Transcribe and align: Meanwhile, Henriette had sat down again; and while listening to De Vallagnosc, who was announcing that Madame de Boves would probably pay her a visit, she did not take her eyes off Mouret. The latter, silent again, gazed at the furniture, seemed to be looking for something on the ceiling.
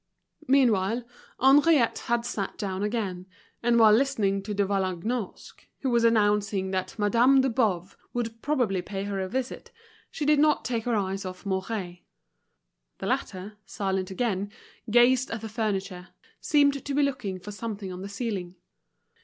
Meanwhile, 0.47 1.03
Henriette 1.39 1.99
had 2.07 2.25
sat 2.25 2.57
down 2.57 2.81
again; 2.81 3.27
and 3.61 3.77
while 3.77 3.93
listening 3.93 4.41
to 4.41 4.53
De 4.55 4.65
Vallagnosc, 4.65 5.67
who 5.81 5.91
was 5.91 6.03
announcing 6.03 6.71
that 6.71 6.97
Madame 6.97 7.41
de 7.41 7.51
Boves 7.51 7.95
would 8.11 8.41
probably 8.41 8.81
pay 8.81 9.03
her 9.03 9.19
a 9.19 9.29
visit, 9.29 9.69
she 10.09 10.25
did 10.25 10.39
not 10.39 10.65
take 10.65 10.85
her 10.85 10.95
eyes 10.95 11.23
off 11.23 11.45
Mouret. 11.45 11.99
The 12.97 13.05
latter, 13.05 13.57
silent 13.67 14.09
again, 14.09 14.51
gazed 14.89 15.29
at 15.29 15.41
the 15.41 15.47
furniture, 15.49 16.07
seemed 16.39 16.83
to 16.83 16.93
be 16.95 17.03
looking 17.03 17.39
for 17.39 17.51
something 17.51 17.93
on 17.93 18.01
the 18.01 18.09
ceiling. 18.09 18.55